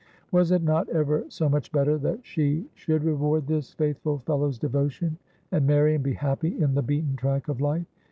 Was 0.31 0.49
it 0.49 0.63
not 0.63 0.89
ever 0.89 1.25
so 1.29 1.47
much 1.47 1.71
better 1.71 1.95
that 1.99 2.25
she 2.25 2.67
should 2.73 3.03
reward 3.03 3.45
this 3.45 3.71
faithful 3.73 4.17
fellow's 4.25 4.57
devotion, 4.57 5.19
and 5.51 5.67
marry, 5.67 5.93
and 5.93 6.03
be 6.03 6.13
happy 6.13 6.59
in 6.59 6.73
the 6.73 6.81
beaten 6.81 7.15
track 7.15 7.47
of 7.47 7.61
life 7.61 7.85